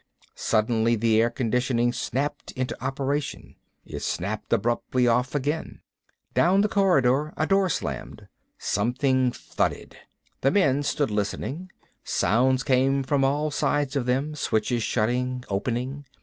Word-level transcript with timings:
Suddenly 0.33 0.95
the 0.95 1.21
air 1.21 1.29
conditioning 1.29 1.93
snapped 1.93 2.49
into 2.53 2.75
operation. 2.83 3.53
It 3.85 3.99
snapped 4.01 4.51
abruptly 4.51 5.07
off 5.07 5.35
again. 5.35 5.81
Down 6.33 6.61
the 6.61 6.67
corridor 6.67 7.35
a 7.37 7.45
door 7.45 7.69
slammed. 7.69 8.27
Something 8.57 9.31
thudded. 9.31 9.95
The 10.41 10.49
men 10.49 10.81
stood 10.81 11.11
listening. 11.11 11.69
Sounds 12.03 12.63
came 12.63 13.03
from 13.03 13.23
all 13.23 13.51
sides 13.51 13.95
of 13.95 14.07
them, 14.07 14.33
switches 14.33 14.81
shutting, 14.81 15.43
opening. 15.49 16.05